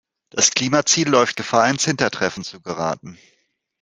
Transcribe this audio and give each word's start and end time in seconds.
Das 0.31 0.49
Klimaziel 0.49 1.07
läuft 1.07 1.35
Gefahr, 1.35 1.69
ins 1.69 1.85
Hintertreffen 1.85 2.43
zu 2.43 2.59
geraten. 2.59 3.19